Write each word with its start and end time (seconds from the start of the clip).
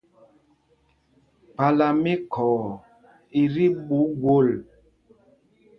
Kpālā 1.53 1.87
mí 2.01 2.13
Khɔɔ 2.31 2.61
í 3.41 3.43
tí 3.53 3.65
ɓuu 3.85 4.05
gwol. 4.19 4.47